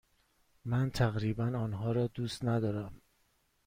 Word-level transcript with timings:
من 0.65 0.89
تقریبا 0.91 1.43
آنها 1.59 1.91
را 1.91 2.07
دوست 2.07 2.45
ندارم. 2.45 3.01